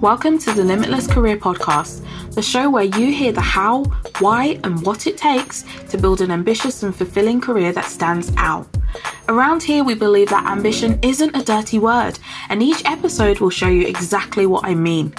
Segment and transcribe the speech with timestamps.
[0.00, 3.84] Welcome to the Limitless Career Podcast, the show where you hear the how,
[4.18, 8.68] why, and what it takes to build an ambitious and fulfilling career that stands out.
[9.30, 12.18] Around here, we believe that ambition isn't a dirty word,
[12.50, 15.14] and each episode will show you exactly what I mean.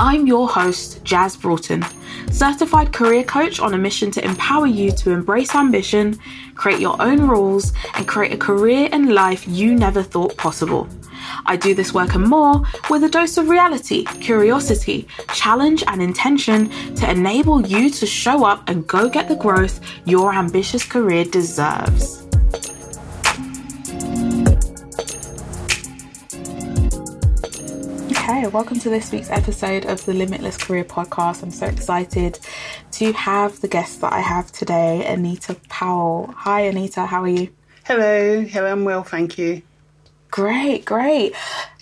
[0.00, 1.84] I'm your host, Jazz Broughton,
[2.30, 6.18] certified career coach on a mission to empower you to embrace ambition,
[6.56, 10.88] create your own rules, and create a career and life you never thought possible.
[11.46, 16.68] I do this work and more with a dose of reality, curiosity, challenge, and intention
[16.96, 22.23] to enable you to show up and go get the growth your ambitious career deserves.
[28.26, 31.42] Okay, welcome to this week's episode of the Limitless Career Podcast.
[31.42, 32.38] I'm so excited
[32.92, 36.32] to have the guest that I have today, Anita Powell.
[36.38, 37.50] Hi, Anita, how are you?
[37.84, 39.60] Hello, hello, I'm well, thank you.
[40.30, 41.34] Great, great.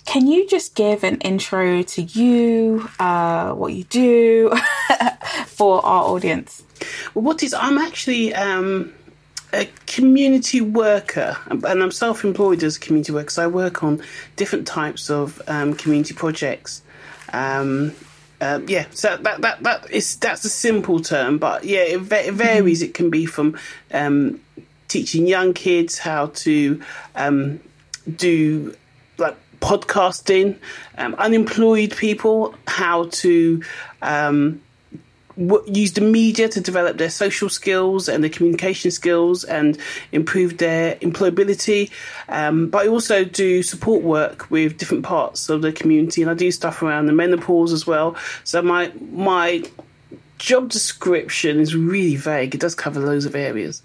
[0.03, 4.51] Can you just give an intro to you, uh, what you do
[5.45, 6.61] for our audience?
[7.13, 8.93] Well, what is, I'm actually um,
[9.53, 14.01] a community worker and I'm self employed as a community worker, so I work on
[14.35, 16.81] different types of um, community projects.
[17.31, 17.93] Um,
[18.41, 22.33] uh, yeah, so that that that is that's a simple term, but yeah, it, it
[22.33, 22.79] varies.
[22.81, 22.89] Mm-hmm.
[22.89, 23.57] It can be from
[23.91, 24.41] um,
[24.87, 26.81] teaching young kids how to
[27.15, 27.59] um,
[28.15, 28.75] do
[29.17, 30.57] like podcasting,
[30.97, 33.63] um, unemployed people how to
[34.01, 34.61] um,
[35.37, 39.77] use the media to develop their social skills and their communication skills and
[40.11, 41.89] improve their employability.
[42.29, 46.33] Um, but I also do support work with different parts of the community, and I
[46.33, 48.15] do stuff around the menopause as well.
[48.43, 49.63] So my my
[50.37, 52.53] job description is really vague.
[52.53, 53.81] It does cover loads of areas.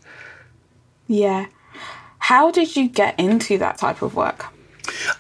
[1.07, 1.47] Yeah.
[2.19, 4.47] How did you get into that type of work?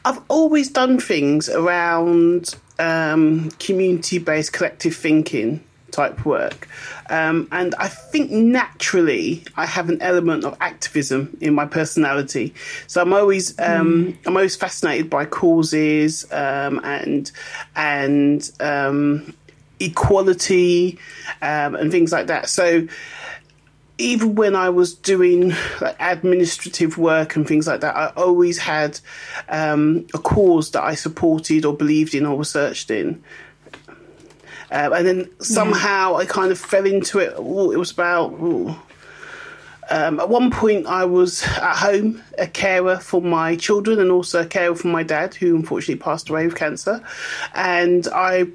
[0.04, 5.62] I've always done things around um, community based collective thinking
[5.98, 6.68] type work.
[7.10, 12.54] Um, and I think naturally I have an element of activism in my personality.
[12.86, 14.16] So I'm always um, mm.
[14.26, 17.30] I'm always fascinated by causes um, and
[17.74, 19.34] and um,
[19.80, 20.98] equality
[21.42, 22.48] um, and things like that.
[22.48, 22.86] So
[24.00, 29.00] even when I was doing like administrative work and things like that, I always had
[29.48, 33.24] um, a cause that I supported or believed in or researched in.
[34.70, 36.16] Uh, and then somehow.
[36.16, 37.38] I kind of fell into it.
[37.38, 38.32] Ooh, it was about.
[39.90, 44.42] Um, at one point, I was at home, a carer for my children and also
[44.42, 47.02] a carer for my dad, who unfortunately passed away with cancer.
[47.54, 48.48] And I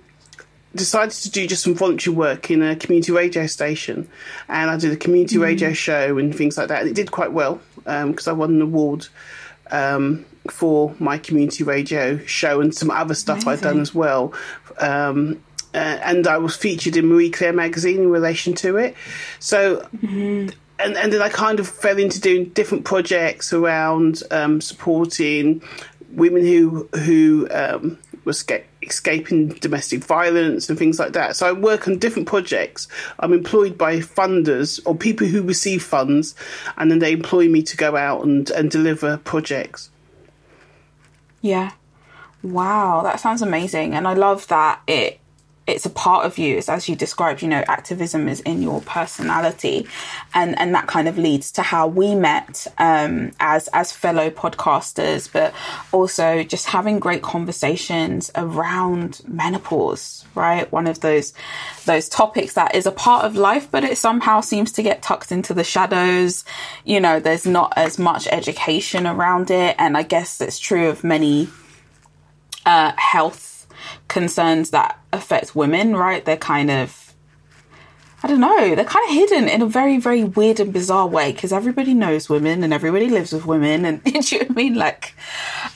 [0.76, 4.08] decided to do just some voluntary work in a community radio station,
[4.48, 5.42] and I did a community mm.
[5.42, 6.82] radio show and things like that.
[6.82, 9.08] And it did quite well because um, I won an award
[9.72, 13.52] um, for my community radio show and some other stuff Amazing.
[13.52, 14.34] I'd done as well.
[14.80, 15.42] Um,
[15.74, 18.96] uh, and I was featured in Marie Claire magazine in relation to it.
[19.40, 19.78] So.
[19.98, 20.50] Mm-hmm.
[20.80, 25.62] And, and then I kind of fell into doing different projects around um, supporting
[26.10, 28.34] women who who um, were
[28.82, 31.36] escaping domestic violence and things like that.
[31.36, 32.88] So I work on different projects.
[33.20, 36.36] I'm employed by funders or people who receive funds,
[36.78, 39.90] and then they employ me to go out and, and deliver projects.
[41.42, 41.72] Yeah.
[42.42, 43.94] Wow, that sounds amazing.
[43.94, 45.20] And I love that it
[45.66, 46.58] it's a part of you.
[46.58, 49.88] It's as you described, you know, activism is in your personality,
[50.34, 55.32] and and that kind of leads to how we met um, as as fellow podcasters,
[55.32, 55.54] but
[55.94, 60.26] also just having great conversations around menopause.
[60.36, 61.34] Right, one of those
[61.86, 65.32] those topics that is a part of life, but it somehow seems to get tucked
[65.32, 66.44] into the shadows.
[66.84, 71.06] You know, there's not as much education around it, and I guess it's true of
[71.06, 71.48] many
[72.66, 73.53] uh, health
[74.08, 76.24] concerns that affect women, right?
[76.24, 77.04] They're kind of
[78.26, 81.34] I don't know, they're kind of hidden in a very, very weird and bizarre way
[81.34, 83.84] because everybody knows women and everybody lives with women.
[83.84, 84.02] And
[84.32, 84.76] you know I mean?
[84.76, 85.14] Like,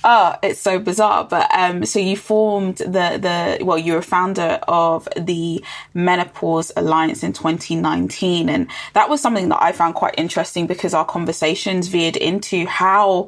[0.05, 1.25] oh, it's so bizarre.
[1.25, 5.61] But, um, so you formed the, the, well, you're a founder of the
[5.93, 8.47] Menopause Alliance in 2019.
[8.47, 13.27] And that was something that I found quite interesting because our conversations veered into how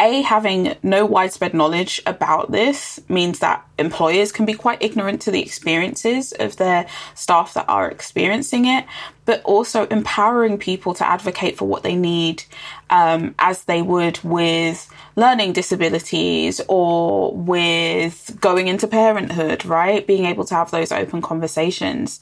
[0.00, 5.30] a, having no widespread knowledge about this means that employers can be quite ignorant to
[5.30, 8.86] the experiences of their staff that are experiencing it,
[9.26, 12.42] but also empowering people to advocate for what they need
[12.88, 20.06] um, as they would with learning disabilities or with going into parenthood, right?
[20.06, 22.20] Being able to have those open conversations.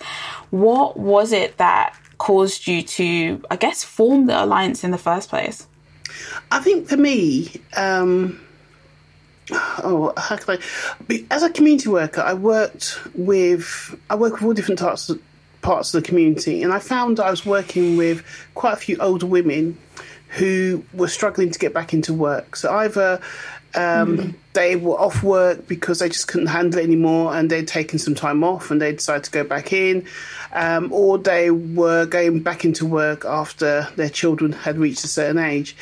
[0.51, 5.29] What was it that caused you to, I guess, form the alliance in the first
[5.29, 5.67] place?
[6.51, 8.41] I think for me, um,
[9.51, 10.59] oh, how can
[11.11, 11.25] I?
[11.31, 15.21] As a community worker, I worked with I work with all different types of
[15.63, 18.25] parts of the community, and I found I was working with
[18.55, 19.79] quite a few older women
[20.29, 22.57] who were struggling to get back into work.
[22.57, 23.21] So either
[23.79, 24.35] um, mm.
[24.55, 28.15] they were off work because they just couldn't handle it anymore, and they'd taken some
[28.17, 30.05] time off, and they decided to go back in,
[30.53, 35.39] um, or they were going back into work after their children had reached a certain
[35.39, 35.77] age.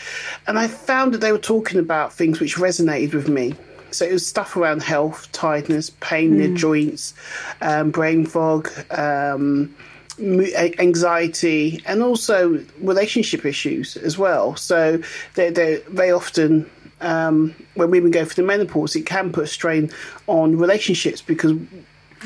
[0.46, 3.54] And I found that they were talking about things which resonated with me.
[3.92, 6.56] So it was stuff around health, tiredness, pain in their hmm.
[6.56, 7.14] joints,
[7.62, 9.74] um, brain fog, um,
[10.20, 14.54] anxiety, and also relationship issues as well.
[14.56, 15.00] So
[15.34, 16.70] they they they often
[17.00, 19.90] um, when women go through the menopause, it can put a strain
[20.26, 21.52] on relationships because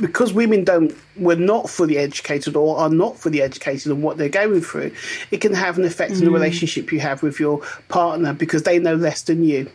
[0.01, 4.29] because women don't were not fully educated or are not fully educated on what they're
[4.29, 4.93] going through,
[5.31, 6.19] it can have an effect mm.
[6.19, 6.35] on the mm.
[6.35, 9.71] relationship you have with your partner because they know less than you.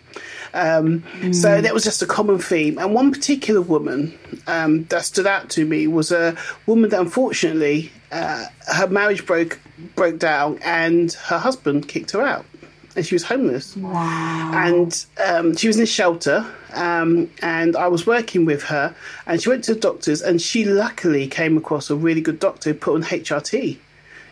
[0.53, 1.35] Um, mm.
[1.35, 2.77] So that was just a common theme.
[2.77, 7.91] And one particular woman um, that stood out to me was a woman that unfortunately
[8.11, 9.59] uh, her marriage broke
[9.95, 12.45] broke down and her husband kicked her out
[12.95, 13.75] and she was homeless.
[13.75, 14.51] Wow.
[14.53, 18.95] And um, she was in a shelter, um, and I was working with her,
[19.25, 22.71] and she went to the doctors, and she luckily came across a really good doctor
[22.71, 23.77] who put on HRT.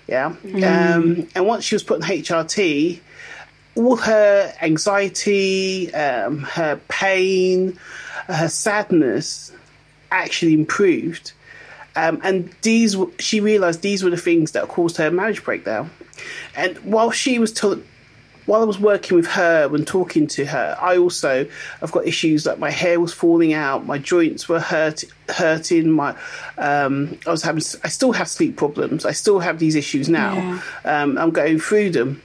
[0.08, 0.36] Yeah.
[0.44, 0.96] Mm.
[0.96, 3.00] Um, and once she was put on HRT,
[3.76, 7.80] all her anxiety, um, her pain,
[8.28, 9.52] her sadness
[10.12, 11.32] actually improved.
[11.96, 15.92] Um, and these, she realised these were the things that caused her marriage breakdown.
[16.56, 17.84] And while she was told,
[18.46, 21.48] while I was working with her and talking to her, I also
[21.82, 26.16] I've got issues like my hair was falling out, my joints were hurt, hurting, my
[26.58, 29.06] um, I was having I still have sleep problems.
[29.06, 30.36] I still have these issues now.
[30.36, 31.04] Yeah.
[31.04, 32.22] Um, I'm going through them,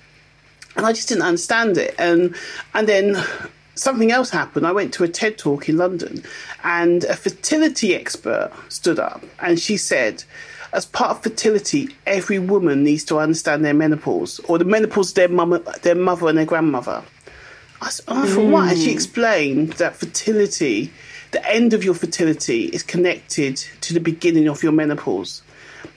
[0.76, 1.94] and I just didn't understand it.
[1.99, 2.35] And
[2.75, 3.23] and then
[3.75, 4.67] something else happened.
[4.67, 6.23] I went to a TED talk in London,
[6.64, 10.25] and a fertility expert stood up, and she said
[10.73, 15.15] as part of fertility, every woman needs to understand their menopause or the menopause of
[15.15, 17.03] their mother, their mother and their grandmother.
[17.81, 18.50] I, I thought, mm.
[18.50, 18.73] what?
[18.73, 20.93] And she explained that fertility,
[21.31, 25.43] the end of your fertility, is connected to the beginning of your menopause.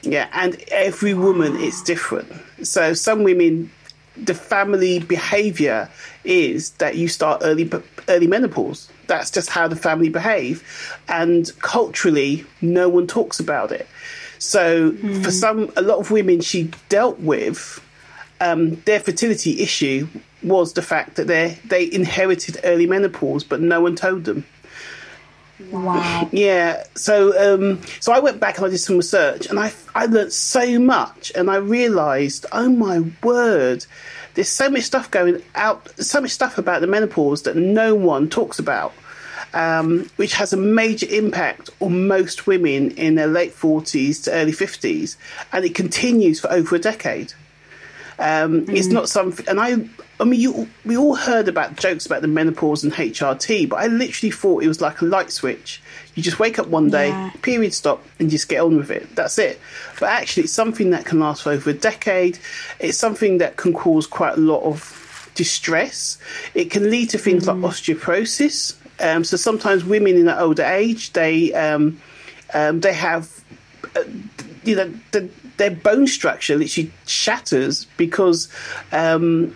[0.04, 2.32] Yeah, and every woman is different.
[2.64, 3.72] So some women,
[4.16, 5.90] the family behaviour
[6.24, 7.70] is that you start early
[8.08, 8.90] early menopause.
[9.08, 10.64] That's just how the family behave,
[11.08, 13.88] and culturally, no one talks about it.
[14.42, 15.24] So mm.
[15.24, 17.80] for some, a lot of women she dealt with,
[18.40, 20.08] um, their fertility issue
[20.42, 24.44] was the fact that they they inherited early menopause, but no one told them.
[25.70, 26.28] Wow.
[26.32, 26.84] Yeah.
[26.96, 30.34] So um, so I went back and I did some research, and I I learned
[30.34, 33.86] so much, and I realised, oh my word,
[34.34, 38.28] there's so much stuff going out, so much stuff about the menopause that no one
[38.28, 38.92] talks about
[39.54, 44.52] um, which has a major impact on most women in their late 40s to early
[44.52, 45.16] 50s,
[45.52, 47.34] and it continues for over a decade.
[48.20, 48.78] Um, mm.
[48.78, 49.78] It's not something, and I,
[50.20, 53.88] I mean, you, we all heard about jokes about the menopause and HRT, but I
[53.88, 55.82] literally thought it was like a light switch.
[56.14, 57.32] You just wake up one day, yeah.
[57.42, 59.16] period stop, and just get on with it.
[59.16, 59.60] That's it.
[60.00, 62.38] But actually, it's something that can last for over a decade.
[62.80, 66.18] It's something that can cause quite a lot of distress.
[66.54, 67.48] It can lead to things mm.
[67.48, 72.00] like osteoporosis, um, so sometimes women in an older age, they um,
[72.54, 73.44] um, they have,
[73.96, 74.04] uh,
[74.64, 78.50] you know, the, their bone structure literally shatters because
[78.92, 79.56] um,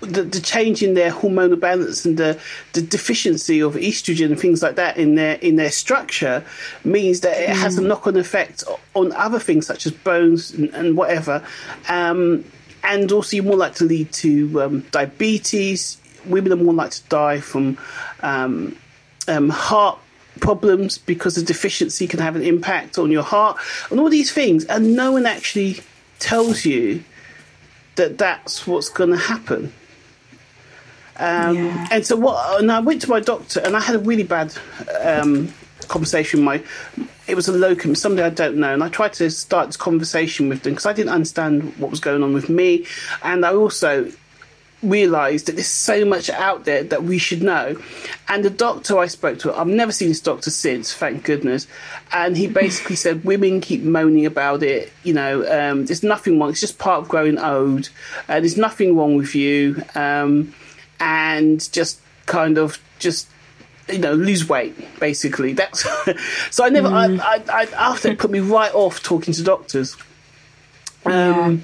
[0.00, 2.38] the, the, change in their hormonal balance and the,
[2.74, 6.44] the deficiency of estrogen and things like that in their in their structure
[6.84, 7.54] means that it mm.
[7.54, 7.86] has a mm.
[7.86, 8.62] knock on effect
[8.94, 11.44] on other things such as bones and, and whatever.
[11.88, 12.44] Um,
[12.84, 17.08] and also, you're more likely to lead to um, diabetes, women are more likely to
[17.08, 17.78] die from
[18.20, 18.76] um,
[19.28, 19.98] um, heart
[20.40, 23.58] problems because the deficiency can have an impact on your heart
[23.90, 24.64] and all these things.
[24.66, 25.80] And no one actually
[26.18, 27.02] tells you
[27.96, 29.72] that that's what's going to happen.
[31.18, 31.88] Um, yeah.
[31.90, 32.60] And so what?
[32.60, 34.54] And I went to my doctor, and I had a really bad
[35.00, 35.52] um,
[35.88, 36.42] conversation.
[36.42, 36.62] My
[37.26, 40.48] it was a locum, somebody I don't know, and I tried to start this conversation
[40.48, 42.86] with them because I didn't understand what was going on with me,
[43.22, 44.12] and I also
[44.88, 47.80] realised that there's so much out there that we should know.
[48.28, 51.66] And the doctor I spoke to, I've never seen this doctor since, thank goodness.
[52.12, 54.92] And he basically said women keep moaning about it.
[55.02, 56.50] You know, um, there's nothing wrong.
[56.50, 57.90] It's just part of growing old.
[58.28, 59.82] Uh, there's nothing wrong with you.
[59.94, 60.54] Um,
[60.98, 63.28] and just kind of just
[63.88, 65.86] you know lose weight basically that's
[66.50, 67.20] so i never mm.
[67.20, 69.96] I, I, I after it put me right off talking to doctors
[71.04, 71.56] um, yeah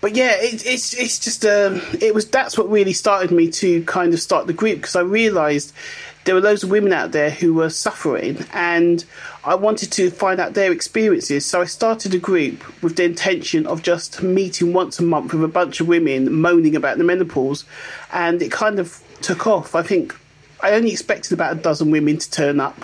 [0.00, 3.84] but yeah, it, it's it's just um, it was that's what really started me to
[3.84, 5.72] kind of start the group because I realised
[6.24, 9.04] there were loads of women out there who were suffering, and
[9.44, 11.44] I wanted to find out their experiences.
[11.44, 15.44] So I started a group with the intention of just meeting once a month with
[15.44, 17.64] a bunch of women moaning about the menopause,
[18.12, 19.74] and it kind of took off.
[19.74, 20.16] I think
[20.62, 22.82] I only expected about a dozen women to turn up,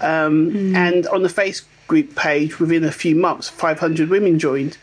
[0.00, 0.74] um, mm.
[0.74, 4.76] and on the Facebook group page, within a few months, 500 women joined.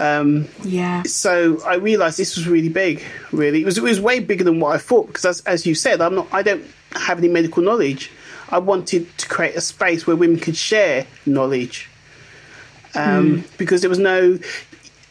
[0.00, 1.02] Um, yeah.
[1.02, 3.02] So I realised this was really big.
[3.32, 5.74] Really, it was it was way bigger than what I thought because, as, as you
[5.74, 6.28] said, I'm not.
[6.32, 8.10] I don't have any medical knowledge.
[8.48, 11.88] I wanted to create a space where women could share knowledge.
[12.94, 13.58] Um, mm.
[13.58, 14.38] Because there was no.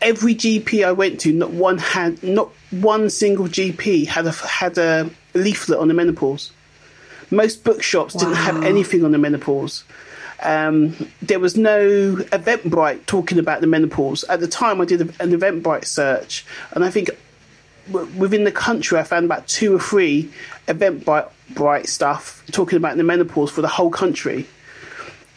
[0.02, 4.78] Every GP I went to, not one had, not one single GP had a had
[4.78, 6.52] a leaflet on the menopause.
[7.30, 8.22] Most bookshops wow.
[8.22, 9.84] didn't have anything on the menopause.
[10.42, 14.24] Um, there was no Eventbrite talking about the menopause.
[14.26, 17.10] At the time, I did an Eventbrite search, and I think
[17.92, 20.32] within the country, I found about two or three
[20.68, 24.46] Eventbrite bright stuff talking about the menopause for the whole country.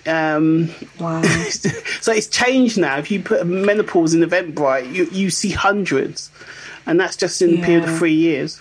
[0.06, 1.22] Um, wow.
[2.00, 2.98] so it's changed now.
[2.98, 6.30] If you put menopause in Eventbrite, you, you see hundreds,
[6.86, 7.62] and that's just in yeah.
[7.62, 8.60] a period of three years.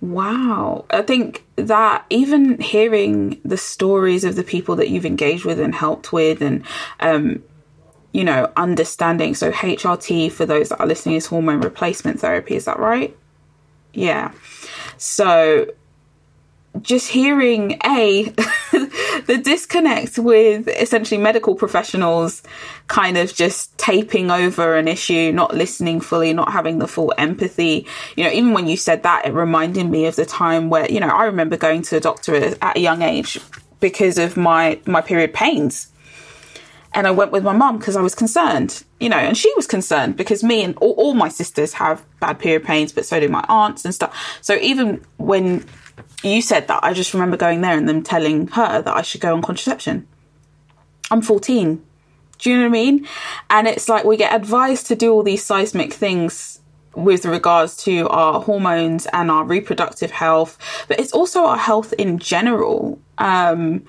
[0.00, 0.84] Wow.
[0.90, 5.74] I think that even hearing the stories of the people that you've engaged with and
[5.74, 6.64] helped with, and,
[7.00, 7.42] um,
[8.12, 9.34] you know, understanding.
[9.34, 12.54] So, HRT, for those that are listening, is hormone replacement therapy.
[12.54, 13.16] Is that right?
[13.92, 14.32] Yeah.
[14.96, 15.66] So
[16.82, 18.24] just hearing a
[19.26, 22.42] the disconnect with essentially medical professionals
[22.86, 27.86] kind of just taping over an issue not listening fully not having the full empathy
[28.16, 31.00] you know even when you said that it reminded me of the time where you
[31.00, 33.40] know i remember going to a doctor at a young age
[33.80, 35.88] because of my my period pains
[36.94, 39.66] and I went with my mum because I was concerned, you know, and she was
[39.66, 43.28] concerned because me and all, all, my sisters have bad period pains, but so do
[43.28, 44.16] my aunts and stuff.
[44.40, 45.66] So even when
[46.22, 49.20] you said that, I just remember going there and them telling her that I should
[49.20, 50.06] go on contraception.
[51.10, 51.84] I'm 14.
[52.38, 53.06] Do you know what I mean?
[53.50, 56.60] And it's like we get advised to do all these seismic things
[56.94, 60.58] with regards to our hormones and our reproductive health,
[60.88, 63.84] but it's also our health in general um,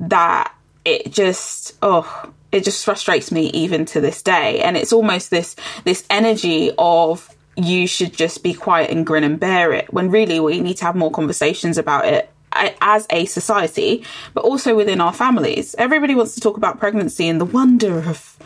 [0.00, 0.52] that
[0.84, 5.54] it just oh it just frustrates me even to this day and it's almost this
[5.84, 10.40] this energy of you should just be quiet and grin and bear it when really
[10.40, 14.04] we need to have more conversations about it as a society
[14.34, 18.36] but also within our families everybody wants to talk about pregnancy and the wonder of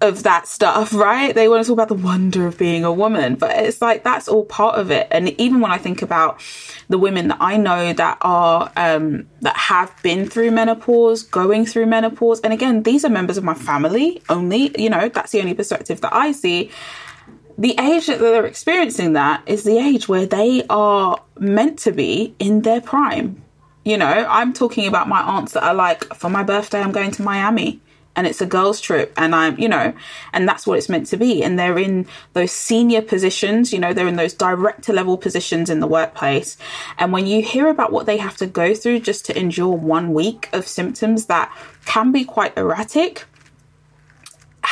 [0.00, 1.34] of that stuff, right?
[1.34, 4.28] They want to talk about the wonder of being a woman, but it's like that's
[4.28, 5.08] all part of it.
[5.10, 6.40] And even when I think about
[6.88, 11.86] the women that I know that are um, that have been through menopause, going through
[11.86, 14.78] menopause, and again, these are members of my family only.
[14.80, 16.70] You know, that's the only perspective that I see.
[17.58, 22.34] The age that they're experiencing that is the age where they are meant to be
[22.38, 23.42] in their prime.
[23.84, 27.12] You know, I'm talking about my aunts that are like, for my birthday, I'm going
[27.12, 27.80] to Miami
[28.16, 29.92] and it's a girls trip and i'm you know
[30.32, 33.92] and that's what it's meant to be and they're in those senior positions you know
[33.92, 36.56] they're in those director level positions in the workplace
[36.98, 40.12] and when you hear about what they have to go through just to endure one
[40.12, 43.24] week of symptoms that can be quite erratic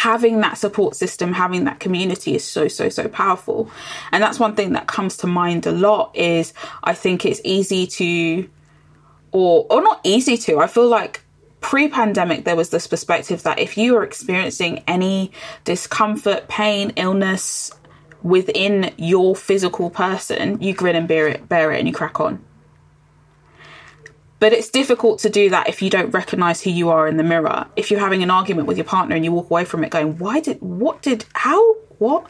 [0.04, 3.70] having that support system, having that community is so, so, so powerful.
[4.12, 7.87] And that's one thing that comes to mind a lot is I think it's easy
[7.87, 8.50] to,
[9.32, 11.23] or, or not easy to, I feel like
[11.62, 15.32] pre pandemic, there was this perspective that if you are experiencing any
[15.64, 17.73] discomfort, pain, illness
[18.23, 22.44] within your physical person, you grin and bear it, bear it and you crack on.
[24.45, 27.23] But it's difficult to do that if you don't recognize who you are in the
[27.23, 27.65] mirror.
[27.77, 30.19] If you're having an argument with your partner and you walk away from it going,
[30.19, 32.27] why did, what did, how, what?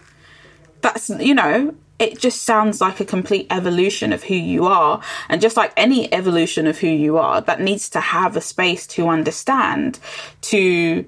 [0.80, 5.02] That's, you know, it just sounds like a complete evolution of who you are.
[5.28, 8.86] And just like any evolution of who you are, that needs to have a space
[8.86, 9.98] to understand,
[10.42, 11.04] to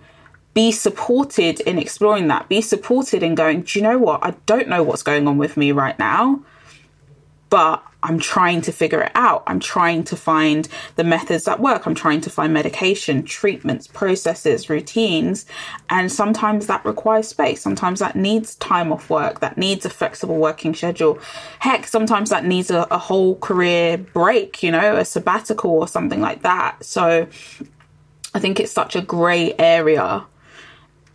[0.55, 4.25] be supported in exploring that, be supported in going, do you know what?
[4.25, 6.43] I don't know what's going on with me right now,
[7.49, 9.43] but I'm trying to figure it out.
[9.49, 11.87] I'm trying to find the methods that work.
[11.87, 15.45] I'm trying to find medication, treatments, processes, routines.
[15.91, 17.61] And sometimes that requires space.
[17.61, 19.41] Sometimes that needs time off work.
[19.41, 21.19] That needs a flexible working schedule.
[21.59, 26.21] Heck, sometimes that needs a, a whole career break, you know, a sabbatical or something
[26.21, 26.85] like that.
[26.85, 27.27] So
[28.35, 30.25] I think it's such a grey area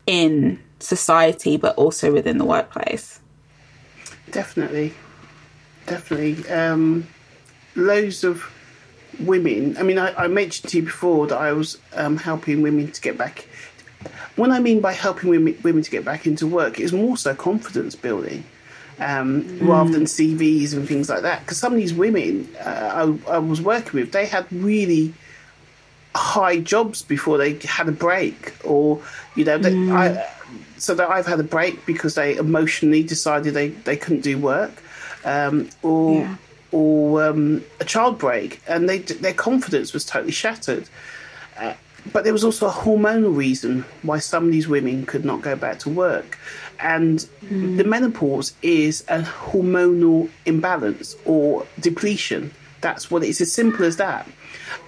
[0.07, 3.21] in society, but also within the workplace.
[4.29, 4.93] Definitely
[5.91, 6.49] definitely.
[6.49, 7.07] Um,
[7.75, 8.43] loads of
[9.19, 9.77] women.
[9.77, 13.01] I mean, I, I, mentioned to you before that I was um, helping women to
[13.01, 13.45] get back
[14.35, 17.35] when I mean by helping women, women to get back into work, it's more so
[17.35, 18.43] confidence building.
[18.99, 19.67] Um, mm.
[19.67, 21.39] rather than CVs and things like that.
[21.39, 25.11] Because some of these women uh, I, I, was working with, they had really
[26.13, 29.01] high jobs before they had a break, or
[29.35, 29.91] you know, they, mm.
[29.91, 30.29] I,
[30.77, 34.83] so that I've had a break because they emotionally decided they, they couldn't do work,
[35.25, 36.35] um, or yeah.
[36.71, 40.89] or um, a child break, and they their confidence was totally shattered.
[41.57, 41.73] Uh,
[42.11, 45.55] but there was also a hormonal reason why some of these women could not go
[45.55, 46.39] back to work.
[46.79, 47.77] And mm.
[47.77, 52.51] the menopause is a hormonal imbalance or depletion.
[52.81, 54.27] That's what it is, as simple as that.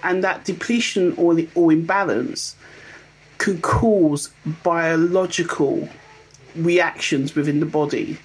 [0.02, 2.56] And that depletion or, the, or imbalance
[3.38, 4.30] could cause
[4.64, 5.88] biological
[6.56, 8.18] reactions within the body.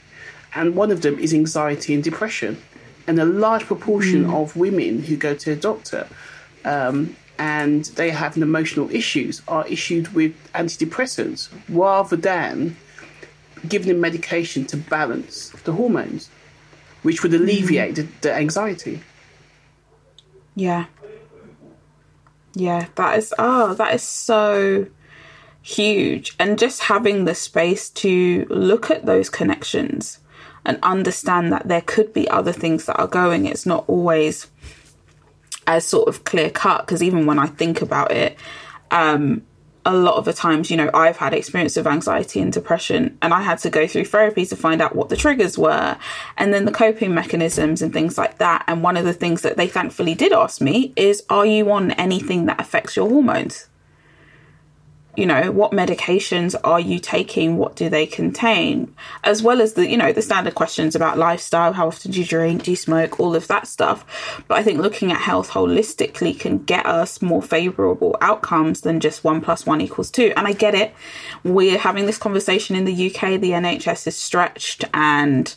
[0.53, 2.61] And one of them is anxiety and depression.
[3.07, 4.41] And a large proportion mm.
[4.41, 6.07] of women who go to a doctor
[6.65, 12.75] um, and they have an emotional issues are issued with antidepressants rather than
[13.67, 16.29] giving them medication to balance the hormones,
[17.01, 17.95] which would alleviate mm.
[17.95, 19.01] the, the anxiety.
[20.55, 20.85] Yeah.
[22.53, 24.87] Yeah, that is oh, that is so
[25.61, 26.35] huge.
[26.39, 30.19] And just having the space to look at those connections
[30.69, 33.45] and understand that there could be other things that are going.
[33.45, 34.47] It's not always
[35.65, 38.37] as sort of clear cut because even when I think about it,
[38.91, 39.41] um,
[39.85, 43.33] a lot of the times, you know, I've had experience of anxiety and depression, and
[43.33, 45.97] I had to go through therapy to find out what the triggers were
[46.37, 48.63] and then the coping mechanisms and things like that.
[48.67, 51.91] And one of the things that they thankfully did ask me is, Are you on
[51.91, 53.68] anything that affects your hormones?
[55.19, 57.57] You know what medications are you taking?
[57.57, 58.93] What do they contain?
[59.23, 62.25] As well as the you know the standard questions about lifestyle how often do you
[62.25, 64.43] drink do you smoke all of that stuff.
[64.47, 69.23] But i think looking at health holistically can get us more favorable outcomes than just
[69.23, 70.31] one plus one equals two.
[70.37, 70.93] And i get it.
[71.43, 75.53] We're having this conversation in the uk the nhs is stretched and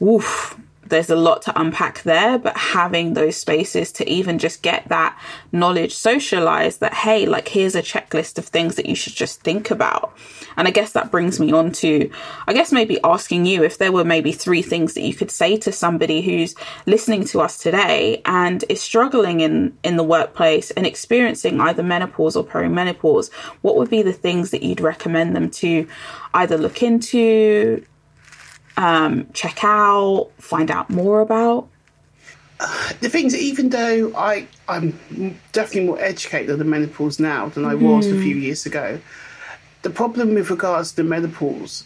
[0.00, 4.88] woof there's a lot to unpack there, but having those spaces to even just get
[4.88, 5.18] that
[5.52, 9.70] knowledge socialized that, hey, like here's a checklist of things that you should just think
[9.70, 10.16] about.
[10.56, 12.10] And I guess that brings me on to,
[12.46, 15.56] I guess maybe asking you if there were maybe three things that you could say
[15.58, 16.54] to somebody who's
[16.86, 22.36] listening to us today and is struggling in, in the workplace and experiencing either menopause
[22.36, 25.86] or perimenopause, what would be the things that you'd recommend them to
[26.34, 27.84] either look into,
[28.78, 31.68] um, check out, find out more about?
[32.60, 34.98] Uh, the things, even though I, I'm
[35.52, 38.18] definitely more educated on the menopause now than I was mm.
[38.18, 38.42] a few hmm.
[38.42, 39.00] years ago,
[39.82, 41.84] the problem with regards to menopause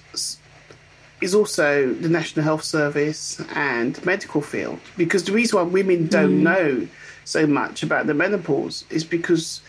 [1.23, 4.79] is also the National Health Service and medical field.
[4.97, 6.43] Because the reason why women don't mm.
[6.43, 6.89] know
[7.25, 9.63] so much about the menopause is because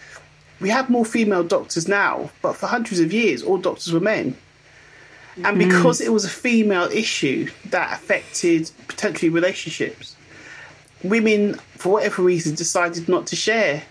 [0.59, 4.35] we have more female doctors now, but for hundreds of years, all doctors were men.
[5.43, 6.05] And because mm.
[6.05, 10.15] it was a female issue that affected potentially relationships,
[11.03, 13.83] women, for whatever reason, decided not to share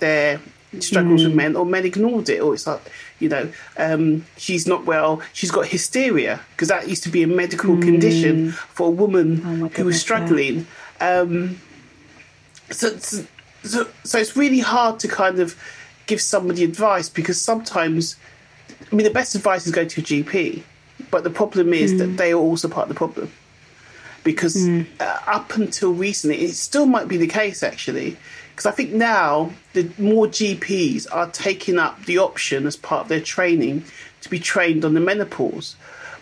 [0.00, 0.40] their
[0.80, 1.26] struggles mm.
[1.26, 2.80] with men, or men ignored it, or it's like,
[3.20, 7.26] you know, um, she's not well, she's got hysteria, because that used to be a
[7.26, 7.82] medical mm.
[7.82, 10.66] condition for a woman oh who was struggling.
[11.00, 11.20] Yeah.
[11.20, 11.60] Um,
[12.70, 15.56] so, so, so it's really hard to kind of
[16.06, 18.16] give somebody advice because sometimes,
[18.90, 20.62] I mean, the best advice is go to a GP
[21.10, 21.98] but the problem is mm.
[21.98, 23.30] that they are also part of the problem.
[24.24, 24.86] Because mm.
[25.00, 28.16] uh, up until recently, it still might be the case actually.
[28.50, 33.08] Because I think now the more GPs are taking up the option as part of
[33.08, 33.84] their training
[34.22, 35.76] to be trained on the menopause.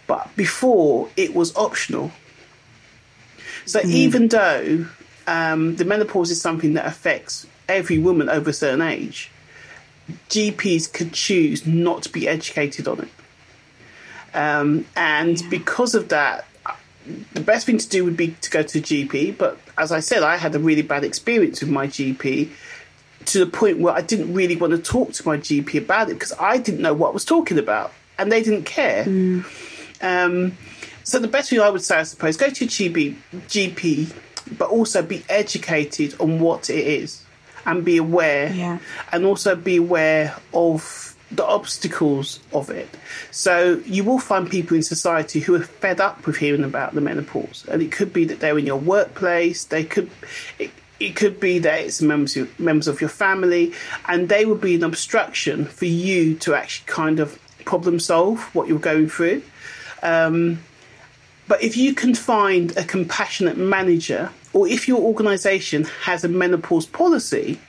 [0.07, 2.12] But before it was optional.
[3.64, 3.87] So mm.
[3.87, 4.87] even though
[5.27, 9.31] um, the menopause is something that affects every woman over a certain age,
[10.29, 13.09] GPs could choose not to be educated on it.
[14.37, 16.46] Um, and because of that,
[17.33, 19.38] the best thing to do would be to go to GP.
[19.38, 22.51] But as I said, I had a really bad experience with my GP
[23.27, 26.14] to the point where I didn't really want to talk to my GP about it
[26.14, 29.05] because I didn't know what I was talking about and they didn't care.
[29.05, 29.44] Mm.
[30.01, 30.59] Um,
[31.03, 33.16] so the best thing I would say, I suppose, go to a GP,
[33.49, 34.12] GP,
[34.59, 37.22] but also be educated on what it is
[37.64, 38.79] and be aware, yeah.
[39.12, 42.89] and also be aware of the obstacles of it.
[43.31, 47.01] So you will find people in society who are fed up with hearing about the
[47.01, 49.65] menopause, and it could be that they're in your workplace.
[49.65, 50.11] They could.
[50.59, 53.75] It, it could be that it's members of, members of your family,
[54.09, 58.67] and they would be an obstruction for you to actually kind of problem solve what
[58.67, 59.43] you're going through.
[60.03, 60.61] Um,
[61.49, 66.87] but if you can find a compassionate manager, or if your organisation has a menopause
[66.87, 67.61] policy,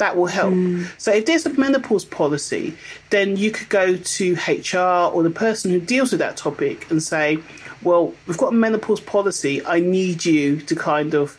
[0.00, 0.54] That will help.
[0.54, 0.86] Mm.
[0.98, 2.74] So if there's a menopause policy,
[3.10, 7.02] then you could go to HR or the person who deals with that topic and
[7.02, 7.38] say,
[7.82, 9.64] well, we've got a menopause policy.
[9.64, 11.38] I need you to kind of,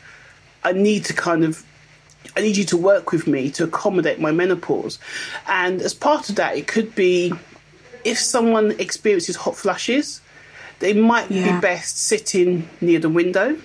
[0.64, 1.66] I need to kind of
[2.38, 5.00] I need you to work with me to accommodate my menopause.
[5.48, 7.34] And as part of that, it could be
[8.06, 10.22] if someone experiences hot flashes,
[10.80, 11.56] they might Yeah.
[11.56, 13.58] be best sitting near the window.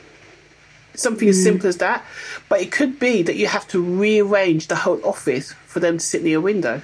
[0.96, 2.04] Something as simple as that.
[2.48, 6.04] But it could be that you have to rearrange the whole office for them to
[6.04, 6.82] sit near a window.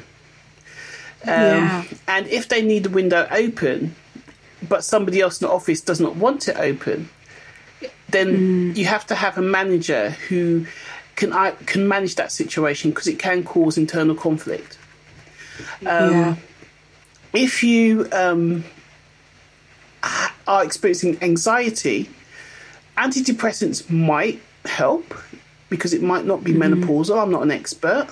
[1.25, 1.85] Um, Yeah.
[2.09, 3.95] And if they need the window open,
[4.69, 7.09] but somebody else in the office does not want it open,
[8.09, 10.67] then you have to have a manager who
[11.17, 14.79] can I can manage that situation because it can cause internal conflict.
[15.87, 16.37] Um, yeah.
[17.33, 18.65] If you um,
[20.47, 22.11] are experiencing anxiety,
[22.97, 25.15] antidepressants might help
[25.69, 26.85] because it might not be mm-hmm.
[26.85, 27.21] menopausal.
[27.21, 28.09] I'm not an expert,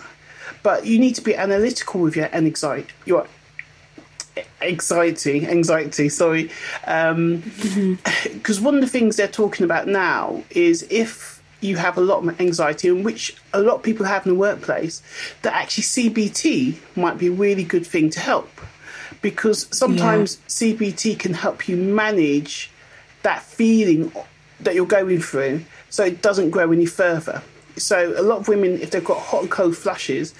[0.62, 2.92] but you need to be analytical with your anxiety.
[3.04, 3.26] Your
[4.62, 6.08] anxiety, anxiety.
[6.08, 6.50] Sorry,
[6.86, 8.32] um, mm-hmm.
[8.32, 12.26] because one of the things they're talking about now is if you have a lot
[12.26, 15.02] of anxiety, and which a lot of people have in the workplace,
[15.42, 18.48] that actually CBT might be a really good thing to help.
[19.20, 22.70] Because sometimes CBT can help you manage
[23.22, 24.10] that feeling
[24.64, 27.42] that you're going through so it doesn't grow any further.
[27.76, 30.34] So, a lot of women, if they've got hot and cold flashes,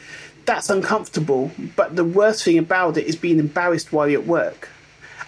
[0.47, 1.51] that's uncomfortable.
[1.77, 4.69] But the worst thing about it is being embarrassed while you're at work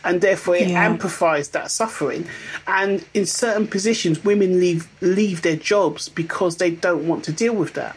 [0.05, 0.85] and therefore it Yeah.
[0.85, 2.27] amplifies that suffering.
[2.67, 7.55] And in certain positions, women leave leave their jobs because they don't want to deal
[7.55, 7.97] with that.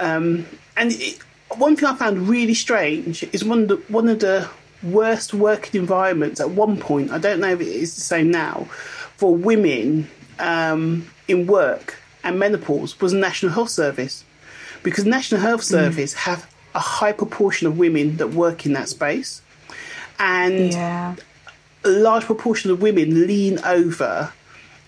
[0.00, 1.18] Um, and it,
[1.56, 4.48] one thing I found really strange is one of the, one of the
[4.82, 7.10] worst working environments at one point.
[7.10, 8.66] I don't know if it is the same now
[9.16, 14.24] for women um, in work and menopause was the National Health Service
[14.82, 19.40] because National Health Service have a high proportion of women that work in that space.
[20.18, 21.14] And Yeah.
[21.84, 24.32] a large proportion of women lean over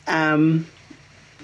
[0.07, 0.67] um,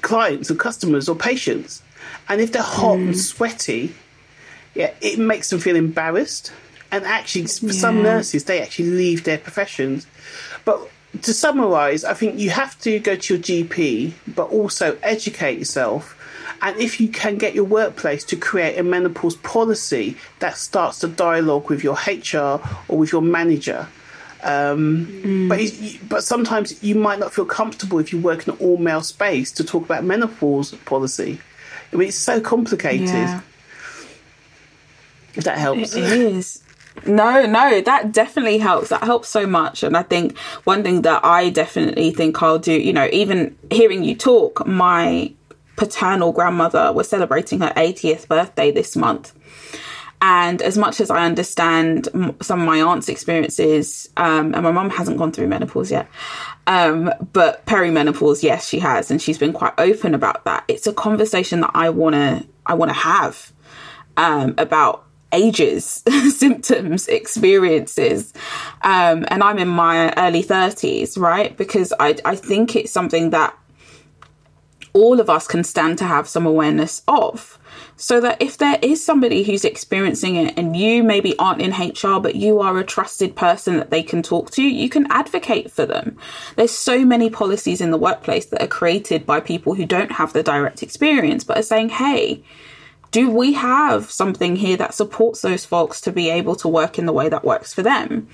[0.03, 1.83] clients or customers or patients.
[2.29, 3.95] And if they're hot and sweaty,
[4.75, 6.53] yeah, it makes them feel embarrassed.
[6.91, 10.07] And actually, for some nurses, they actually leave their professions.
[10.65, 10.89] But
[11.21, 16.19] to summarise, I think you have to go to your GP, but also educate yourself.
[16.63, 21.09] And if you can get your workplace to create a menopause policy that starts the
[21.09, 23.89] dialogue with your HR or with your manager,
[24.43, 28.61] um, but it's, but sometimes you might not feel comfortable if you work in an
[28.61, 31.41] all male space to talk about menopause policy.
[31.93, 33.09] I mean, it's so complicated.
[33.09, 33.41] Yeah.
[35.35, 35.95] If that helps.
[35.95, 36.63] It is.
[37.07, 38.91] No, no, that definitely helps.
[38.91, 39.83] That helps so much.
[39.83, 44.05] And I think one thing that I definitely think I'll do, you know, even hearing
[44.05, 45.33] you talk, my
[45.77, 49.35] paternal grandmother was celebrating her 80th birthday this month.
[50.21, 52.09] And as much as I understand
[52.41, 56.09] some of my aunt's experiences, um, and my mum hasn't gone through menopause yet,
[56.69, 60.63] um, but perimenopause, yes, she has, and she's been quite open about that.
[60.69, 63.53] It's a conversation that I wanna, I wanna have
[64.17, 66.03] um, about ages,
[66.35, 68.33] symptoms, experiences.
[68.83, 71.57] Um, and I'm in my early 30s, right?
[71.57, 73.57] Because I, I think it's something that
[74.93, 77.59] all of us can stand to have some awareness of.
[77.97, 82.21] So that if there is somebody who's experiencing it and you maybe aren't in HR,
[82.21, 85.87] but you are a trusted person that they can talk to, you can advocate for
[85.87, 86.19] them.
[86.57, 90.33] There's so many policies in the workplace that are created by people who don't have
[90.33, 92.43] the direct experience, but are saying, hey,
[93.13, 97.07] do we have something here that supports those folks to be able to work in
[97.07, 98.27] the way that works for them?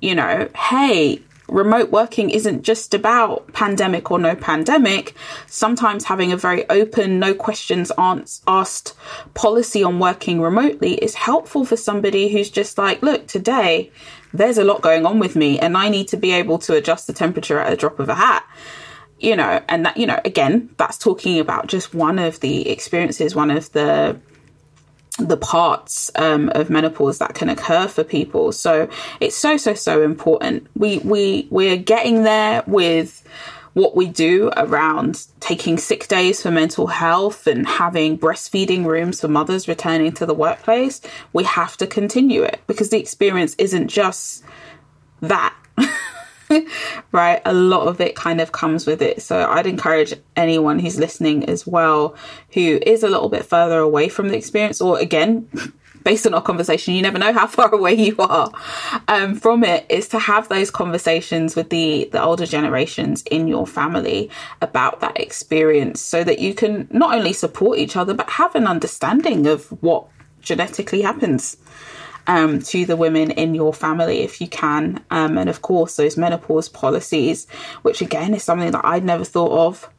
[0.00, 5.14] You know, hey, remote working isn't just about pandemic or no pandemic.
[5.46, 8.94] Sometimes having a very open, no questions asked
[9.34, 13.92] policy on working remotely is helpful for somebody who's just like, look, today
[14.32, 17.06] there's a lot going on with me and I need to be able to adjust
[17.06, 18.44] the temperature at a drop of a hat
[19.24, 23.34] you know, and that, you know, again, that's talking about just one of the experiences,
[23.34, 24.20] one of the
[25.16, 28.50] the parts um, of menopause that can occur for people.
[28.50, 28.88] So
[29.20, 30.66] it's so so so important.
[30.76, 33.22] We we we're getting there with
[33.74, 39.28] what we do around taking sick days for mental health and having breastfeeding rooms for
[39.28, 41.00] mothers returning to the workplace.
[41.32, 44.44] We have to continue it because the experience isn't just
[45.20, 45.54] that.
[47.12, 47.40] right?
[47.44, 49.22] A lot of it kind of comes with it.
[49.22, 52.16] So I'd encourage anyone who's listening as well
[52.52, 55.48] who is a little bit further away from the experience, or again,
[56.04, 58.52] based on our conversation, you never know how far away you are
[59.08, 63.66] um, from it, is to have those conversations with the, the older generations in your
[63.66, 68.54] family about that experience so that you can not only support each other, but have
[68.54, 70.06] an understanding of what
[70.42, 71.56] genetically happens
[72.26, 75.04] um, to the women in your family if you can.
[75.10, 77.46] Um, and of course, those menopause policies,
[77.82, 79.90] which again is something that I'd never thought of.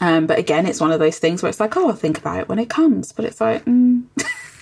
[0.00, 2.40] Um, but again, it's one of those things where it's like, oh, I'll think about
[2.40, 3.12] it when it comes.
[3.12, 4.04] But it's like, mm.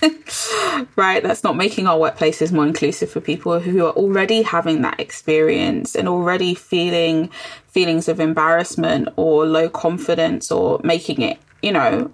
[0.95, 4.99] right, that's not making our workplaces more inclusive for people who are already having that
[4.99, 7.29] experience and already feeling
[7.67, 12.11] feelings of embarrassment or low confidence or making it, you know,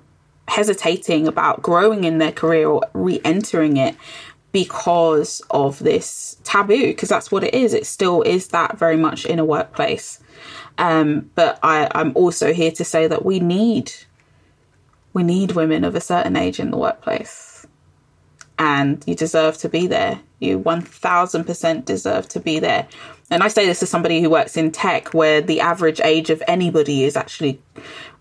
[0.50, 3.96] hesitating about growing in their career or re entering it
[4.52, 7.74] because of this taboo, because that's what it is.
[7.74, 10.20] It still is that very much in a workplace.
[10.78, 13.92] Um, but I, I'm also here to say that we need
[15.14, 17.66] we need women of a certain age in the workplace.
[18.58, 20.20] And you deserve to be there.
[20.40, 22.88] You 1000% deserve to be there.
[23.32, 26.44] And I say this as somebody who works in tech, where the average age of
[26.48, 27.62] anybody is actually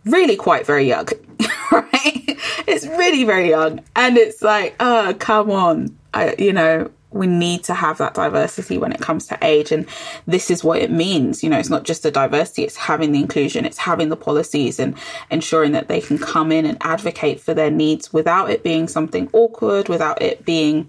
[0.04, 1.06] really quite very young,
[1.72, 2.38] right?
[2.66, 3.80] It's really very young.
[3.96, 5.96] And it's like, oh, come on.
[6.14, 9.72] I, you know, we need to have that diversity when it comes to age.
[9.72, 9.87] And
[10.26, 11.42] this is what it means.
[11.42, 14.78] You know, it's not just the diversity, it's having the inclusion, it's having the policies
[14.78, 14.96] and
[15.30, 19.28] ensuring that they can come in and advocate for their needs without it being something
[19.32, 20.88] awkward, without it being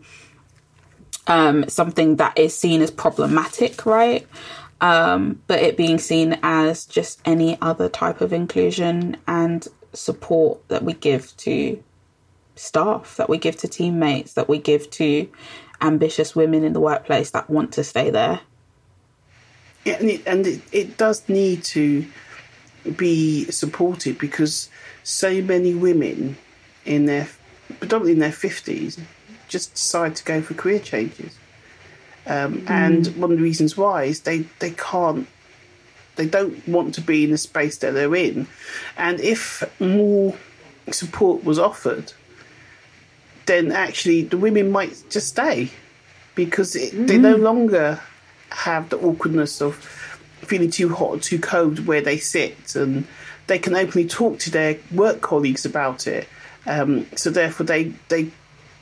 [1.28, 4.28] um, something that is seen as problematic, right?
[4.82, 10.84] Um, but it being seen as just any other type of inclusion and support that
[10.84, 11.84] we give to
[12.56, 15.30] staff, that we give to teammates, that we give to
[15.82, 18.42] ambitious women in the workplace that want to stay there.
[19.86, 22.06] Yeah, and it, and it, it does need to
[22.96, 24.70] be supported because
[25.04, 26.38] so many women
[26.86, 27.28] in their
[27.80, 29.00] predominantly in their fifties
[29.48, 31.38] just decide to go for career changes.
[32.30, 32.70] Um, mm.
[32.70, 35.28] And one of the reasons why is they, they can't,
[36.16, 38.48] they don't want to be in the space that they're in.
[38.98, 40.36] And if more
[40.92, 42.14] support was offered,
[43.48, 45.72] then actually the women might just stay
[46.36, 47.08] because it, mm.
[47.08, 47.42] they no mm.
[47.42, 48.00] longer
[48.52, 53.08] have the awkwardness of feeling too hot or too cold where they sit and
[53.48, 56.28] they can openly talk to their work colleagues about it.
[56.68, 58.32] Um, so therefore, they, they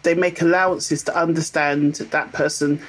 [0.03, 2.81] they make allowances to understand that person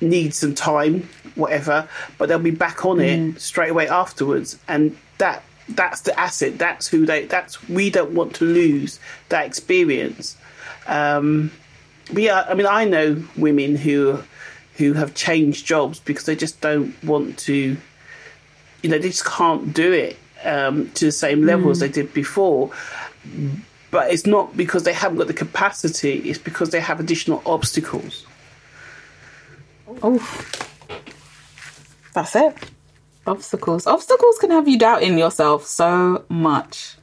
[0.00, 3.38] needs some time, whatever, but they'll be back on it mm.
[3.38, 6.58] straight away afterwards, and that that's the asset.
[6.58, 7.26] That's who they.
[7.26, 10.36] That's we don't want to lose that experience.
[10.86, 11.50] Um,
[12.12, 14.22] but yeah, I mean, I know women who
[14.76, 17.76] who have changed jobs because they just don't want to.
[18.82, 21.70] You know, they just can't do it um, to the same level mm.
[21.70, 22.70] as they did before.
[23.90, 28.26] But it's not because they haven't got the capacity; it's because they have additional obstacles.
[30.02, 30.18] Oh,
[32.12, 32.56] that's it.
[33.26, 33.86] Obstacles.
[33.86, 36.96] Obstacles can have you doubting yourself so much.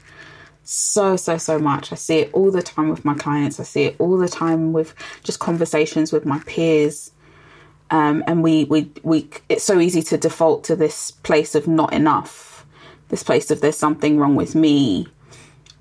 [0.63, 1.91] So so so much.
[1.91, 3.59] I see it all the time with my clients.
[3.59, 7.11] I see it all the time with just conversations with my peers.
[7.89, 11.91] Um, and we we we it's so easy to default to this place of not
[11.91, 12.51] enough
[13.11, 15.05] this place of there's something wrong with me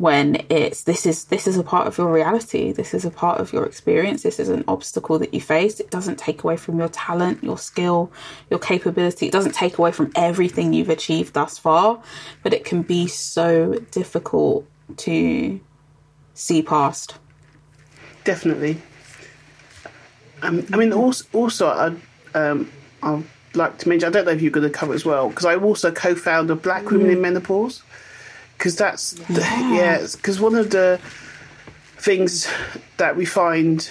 [0.01, 3.39] when it's this is this is a part of your reality this is a part
[3.39, 6.79] of your experience this is an obstacle that you face it doesn't take away from
[6.79, 8.11] your talent your skill
[8.49, 12.03] your capability it doesn't take away from everything you've achieved thus far
[12.43, 15.61] but it can be so difficult to
[16.41, 17.17] see past.
[18.25, 18.81] Definitely.
[20.43, 22.71] Um, I mean, also, also I, um,
[23.03, 25.45] I'd like to mention, I don't know if you're going to cover as well, because
[25.45, 27.13] I also co founder Black Women mm.
[27.13, 27.83] in Menopause.
[28.61, 31.01] Because that's, yeah, because yeah, one of the
[31.97, 32.47] things
[32.99, 33.91] that we find,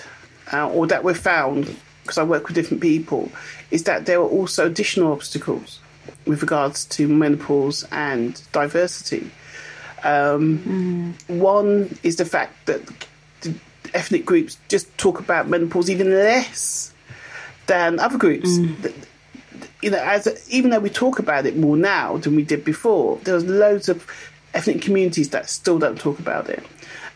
[0.53, 3.31] uh, or that we've found, because I work with different people,
[3.71, 5.79] is that there are also additional obstacles
[6.27, 9.31] with regards to menopause and diversity.
[10.03, 11.39] Um, mm.
[11.39, 12.81] One is the fact that
[13.95, 16.93] ethnic groups just talk about menopause even less
[17.65, 18.59] than other groups.
[18.59, 18.93] Mm.
[19.81, 23.17] You know, as even though we talk about it more now than we did before,
[23.23, 24.05] there's loads of
[24.53, 26.63] ethnic communities that still don't talk about it.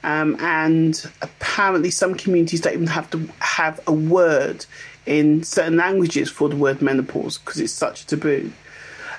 [0.03, 4.65] Um, and apparently, some communities don't even have to have a word
[5.05, 8.51] in certain languages for the word menopause because it's such a taboo.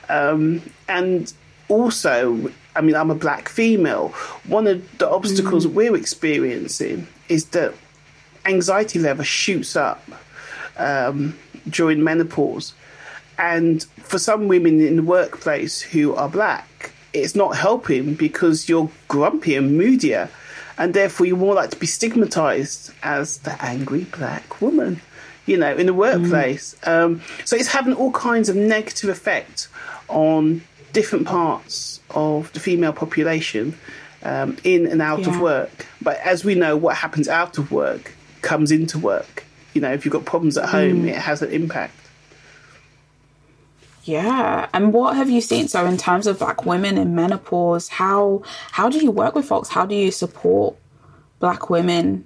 [0.09, 1.33] Um, and
[1.69, 4.09] also, I mean, I'm a black female.
[4.47, 5.73] One of the obstacles mm.
[5.73, 7.75] we're experiencing is that
[8.45, 10.07] anxiety level shoots up
[10.77, 12.75] um, during menopause.
[13.39, 18.91] And for some women in the workplace who are black, it's not helping because you're
[19.09, 20.29] grumpy and moodier,
[20.77, 25.01] and therefore you're more likely to be stigmatized as the angry black woman,
[25.47, 26.75] you know, in the workplace.
[26.83, 27.05] Mm.
[27.05, 29.69] Um, so it's having all kinds of negative effect
[30.09, 33.79] on different parts of the female population
[34.25, 35.87] um, in and out of work.
[36.03, 39.45] But as we know, what happens out of work comes into work.
[39.73, 41.95] You know, if you've got problems at home, it has an impact.
[44.05, 44.69] Yeah.
[44.73, 45.69] And what have you seen?
[45.69, 49.69] So in terms of black women in menopause, how how do you work with folks?
[49.69, 50.77] How do you support
[51.41, 52.25] black women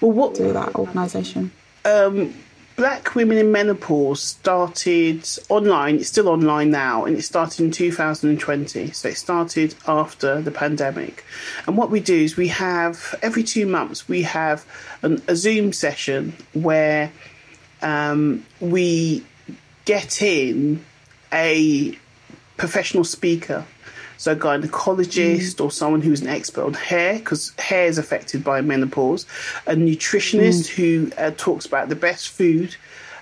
[0.00, 1.52] Well, what through that organization?
[1.84, 2.34] Um,
[2.76, 5.96] Black Women in Menopause started online.
[5.96, 8.90] It's still online now, and it started in 2020.
[8.90, 11.24] So it started after the pandemic.
[11.66, 14.66] And what we do is we have every two months we have
[15.02, 17.12] an, a Zoom session where
[17.80, 19.24] um, we
[19.84, 20.84] get in
[21.32, 21.98] a
[22.56, 23.64] professional speaker.
[24.16, 28.60] So a gynecologist or someone who's an expert on hair, because hair is affected by
[28.60, 29.26] menopause.
[29.66, 32.76] A nutritionist who uh, talks about the best food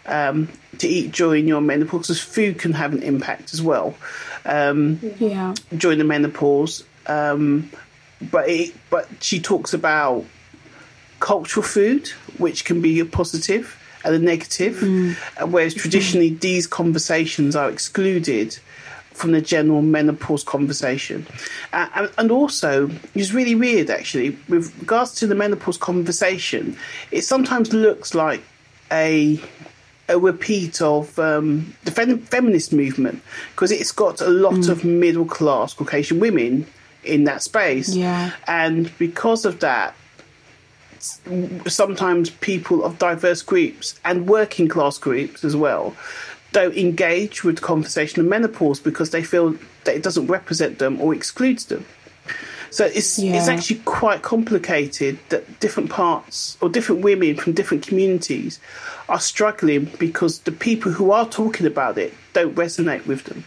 [0.07, 0.48] um,
[0.79, 3.94] to eat during your menopause, because food can have an impact as well
[4.44, 5.55] um, Yeah.
[5.77, 6.85] during the menopause.
[7.07, 7.70] Um,
[8.31, 10.25] but it, but she talks about
[11.20, 14.83] cultural food, which can be a positive and a negative,
[15.41, 18.59] uh, whereas traditionally these conversations are excluded
[19.12, 21.27] from the general menopause conversation.
[21.73, 26.77] Uh, and, and also, it's really weird actually, with regards to the menopause conversation,
[27.11, 28.43] it sometimes looks like
[28.91, 29.41] a
[30.09, 35.25] a repeat of um, the fem- feminist movement because it's got a lot of middle
[35.25, 36.67] class Caucasian women
[37.05, 37.95] in that space.
[37.95, 38.33] Yeah.
[38.47, 39.95] And because of that,
[41.67, 45.95] sometimes people of diverse groups and working class groups as well
[46.53, 51.01] don't engage with the conversation of menopause because they feel that it doesn't represent them
[51.01, 51.85] or excludes them.
[52.71, 58.61] So it's it's actually quite complicated that different parts or different women from different communities
[59.11, 63.45] are struggling because the people who are talking about it don't resonate with them.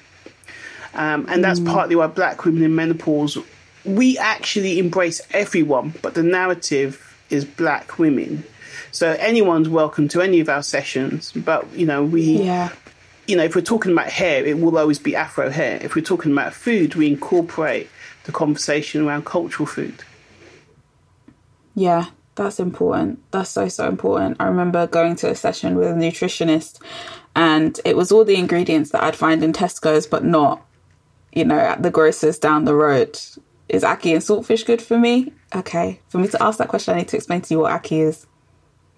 [0.93, 3.37] Um, and that's partly why black women in menopause,
[3.83, 8.43] we actually embrace everyone, but the narrative is black women.
[8.91, 12.69] So anyone's welcome to any of our sessions, but you know we Yeah.
[13.27, 15.79] you know, if we're talking about hair, it will always be Afro hair.
[15.81, 17.89] If we're talking about food, we incorporate
[18.25, 20.03] the conversation around cultural food.
[21.73, 23.19] Yeah, that's important.
[23.31, 24.37] That's so, so important.
[24.39, 26.79] I remember going to a session with a nutritionist
[27.35, 30.65] and it was all the ingredients that I'd find in Tesco's, but not,
[31.33, 33.19] you know, at the grocers down the road.
[33.67, 35.33] Is ackee and saltfish good for me?
[35.55, 36.01] Okay.
[36.09, 38.27] For me to ask that question, I need to explain to you what ackee is.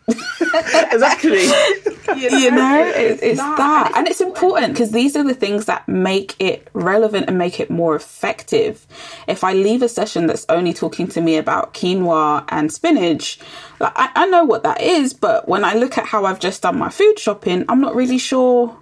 [0.10, 1.44] exactly.
[2.16, 6.34] you know it, it's that and it's important because these are the things that make
[6.40, 8.88] it relevant and make it more effective
[9.28, 13.38] if i leave a session that's only talking to me about quinoa and spinach
[13.82, 16.62] like I, I know what that is but when i look at how i've just
[16.62, 18.78] done my food shopping i'm not really sure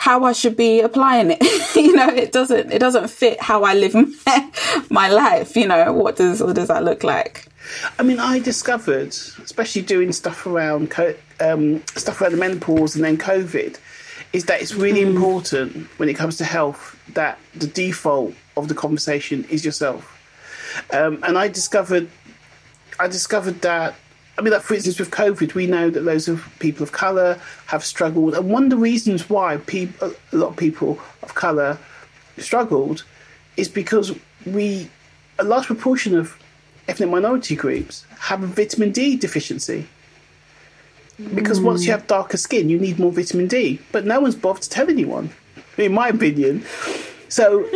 [0.00, 1.42] how I should be applying it.
[1.76, 3.94] you know, it doesn't it doesn't fit how I live
[4.90, 5.54] my, life.
[5.56, 7.46] You know, what does what does that look like?
[7.98, 9.08] I mean, I discovered,
[9.44, 13.78] especially doing stuff around co- um, stuff around the menopause and then COVID,
[14.32, 18.74] is that it's really important when it comes to health that the default of the
[18.74, 20.16] conversation is yourself.
[20.94, 22.08] Um, and I discovered,
[22.98, 23.94] I discovered that.
[24.40, 27.38] I mean, like for instance, with COVID, we know that loads of people of colour
[27.66, 31.76] have struggled, and one of the reasons why people, a lot of people of colour
[32.38, 33.04] struggled,
[33.58, 34.88] is because we,
[35.38, 36.38] a large proportion of
[36.88, 39.86] ethnic minority groups have a vitamin D deficiency.
[41.34, 41.98] Because once you hmm.
[41.98, 45.28] have darker skin, you need more vitamin D, but no one's bothered to tell anyone,
[45.76, 46.64] in my opinion.
[47.28, 47.68] So,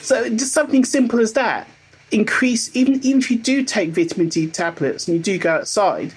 [0.00, 1.68] so just something simple as that.
[2.10, 6.14] Increase even even if you do take vitamin D tablets and you do go outside,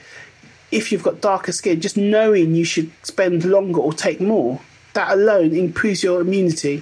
[0.71, 4.61] if you've got darker skin, just knowing you should spend longer or take more,
[4.93, 6.81] that alone improves your immunity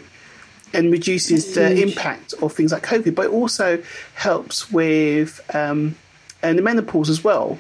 [0.74, 3.16] and reduces the impact of things like COVID.
[3.16, 3.82] But it also
[4.14, 5.96] helps with um,
[6.44, 7.58] and the menopause as well.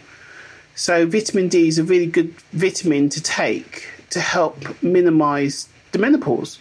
[0.75, 6.59] So vitamin D is a really good vitamin to take to help minimise the menopause.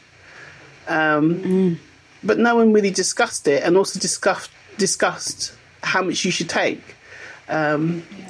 [0.87, 1.79] Um,
[2.25, 6.97] But no one really discussed it, and also discussed discussed how much you should take.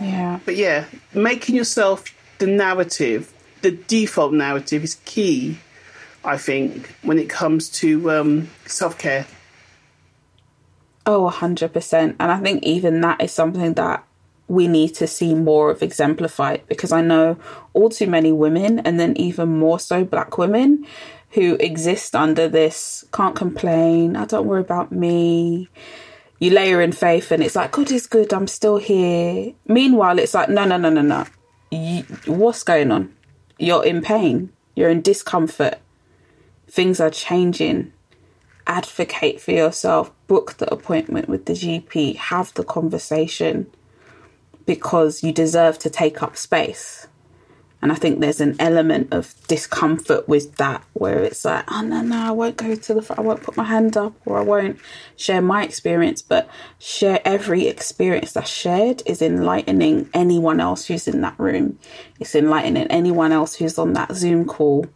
[0.00, 0.40] Yeah.
[0.44, 0.84] But yeah,
[1.14, 3.32] making yourself the narrative,
[3.62, 5.58] the default narrative, is key.
[6.24, 9.26] I think when it comes to um, self care.
[11.06, 11.92] Oh, 100%.
[11.92, 14.04] And I think even that is something that
[14.46, 17.38] we need to see more of exemplified because I know
[17.72, 20.86] all too many women, and then even more so black women,
[21.30, 25.68] who exist under this can't complain, I don't worry about me.
[26.38, 29.52] You layer in faith, and it's like, God is good, I'm still here.
[29.66, 31.26] Meanwhile, it's like, no, no, no, no, no.
[31.70, 33.14] You, what's going on?
[33.58, 35.78] You're in pain, you're in discomfort,
[36.68, 37.92] things are changing
[38.68, 43.66] advocate for yourself, book the appointment with the GP, have the conversation
[44.66, 47.07] because you deserve to take up space.
[47.80, 52.00] And I think there's an element of discomfort with that where it's like, oh, no,
[52.02, 54.42] no, I won't go to the front, I won't put my hand up or I
[54.42, 54.80] won't
[55.16, 56.20] share my experience.
[56.20, 56.48] But
[56.80, 61.78] share every experience that's shared is enlightening anyone else who's in that room.
[62.18, 64.86] It's enlightening anyone else who's on that Zoom call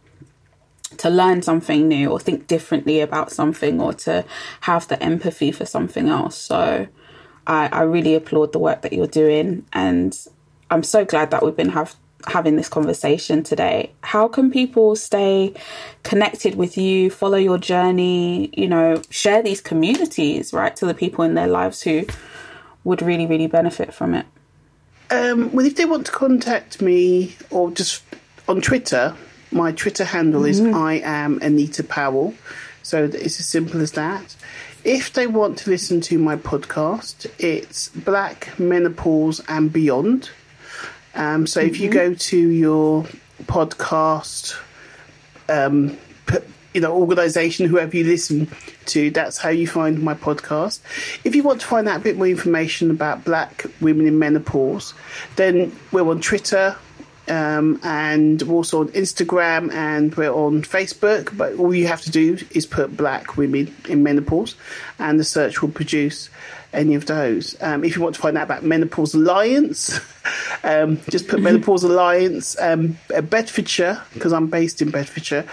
[0.97, 4.25] to learn something new or think differently about something or to
[4.61, 6.37] have the empathy for something else.
[6.37, 6.87] So
[7.47, 10.17] I, I really applaud the work that you're doing and
[10.69, 11.95] I'm so glad that we've been have
[12.27, 13.91] having this conversation today.
[14.01, 15.53] How can people stay
[16.03, 21.23] connected with you, follow your journey, you know, share these communities, right, to the people
[21.23, 22.05] in their lives who
[22.83, 24.25] would really, really benefit from it?
[25.11, 28.03] Um, well, if they want to contact me or just
[28.47, 29.15] on Twitter,
[29.51, 30.67] my Twitter handle mm-hmm.
[30.67, 32.33] is I am Anita Powell.
[32.81, 34.35] So it's as simple as that.
[34.83, 40.29] If they want to listen to my podcast, it's Black Menopause and Beyond.
[41.15, 41.69] Um, so mm-hmm.
[41.69, 42.11] if you mm-hmm.
[42.11, 43.05] go to your
[43.45, 44.59] podcast,
[45.49, 45.97] um,
[46.73, 48.49] you know, organization, whoever you listen
[48.85, 50.81] to, that's how you find my podcast.
[51.23, 54.93] If you want to find out a bit more information about black women in menopause,
[55.35, 56.75] then we're on Twitter,
[57.27, 61.35] um, and we're also on Instagram and we're on Facebook.
[61.37, 64.55] But all you have to do is put Black Women in Menopause,
[64.99, 66.29] and the search will produce
[66.73, 67.55] any of those.
[67.61, 69.99] Um, if you want to find out about Menopause Alliance,
[70.63, 75.45] um, just put Menopause Alliance um, Bedfordshire, because I'm based in Bedfordshire,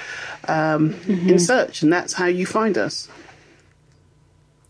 [0.49, 1.31] um, mm-hmm.
[1.31, 3.09] in search, and that's how you find us.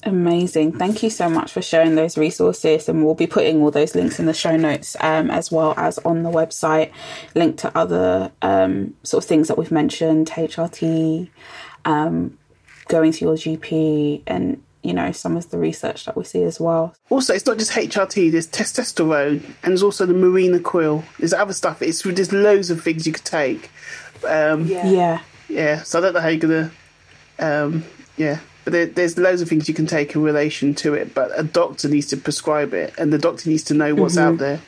[0.03, 0.79] Amazing.
[0.79, 2.89] Thank you so much for sharing those resources.
[2.89, 5.99] And we'll be putting all those links in the show notes um, as well as
[5.99, 6.91] on the website,
[7.35, 11.29] linked to other um, sort of things that we've mentioned HRT,
[11.85, 12.39] um,
[12.89, 16.59] going to your GP, and you know, some of the research that we see as
[16.59, 16.95] well.
[17.11, 21.05] Also, it's not just HRT, there's testosterone and there's also the Mirena coil.
[21.19, 21.83] There's other stuff.
[21.83, 23.71] It's There's loads of things you could take.
[24.27, 24.87] Um, yeah.
[24.91, 25.23] yeah.
[25.49, 25.83] Yeah.
[25.83, 26.71] So I don't know how you're going
[27.39, 27.47] to.
[27.47, 27.85] Um,
[28.17, 28.41] yeah.
[28.65, 31.43] But there, there's loads of things you can take in relation to it, but a
[31.43, 34.35] doctor needs to prescribe it and the doctor needs to know what's mm-hmm.
[34.35, 34.61] out there.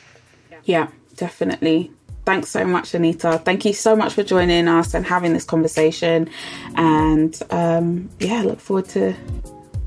[0.63, 1.91] Yeah, definitely.
[2.25, 3.41] Thanks so much, Anita.
[3.43, 6.29] Thank you so much for joining us and having this conversation.
[6.75, 9.13] And um, yeah, look forward to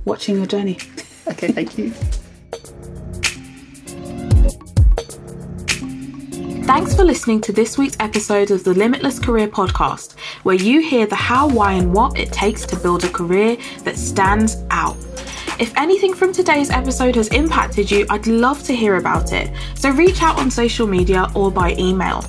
[0.04, 0.78] watching your journey.
[1.28, 1.92] Okay, thank you.
[6.66, 11.06] Thanks for listening to this week's episode of the Limitless Career Podcast, where you hear
[11.06, 14.96] the how, why, and what it takes to build a career that stands out.
[15.60, 19.48] If anything from today's episode has impacted you, I'd love to hear about it.
[19.76, 22.24] So reach out on social media or by email.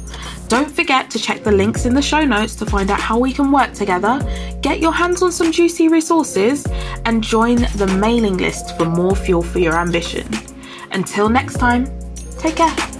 [0.49, 3.33] Don't forget to check the links in the show notes to find out how we
[3.33, 4.21] can work together,
[4.61, 6.67] get your hands on some juicy resources,
[7.05, 10.27] and join the mailing list for more fuel for your ambition.
[10.91, 11.88] Until next time,
[12.38, 12.96] take care.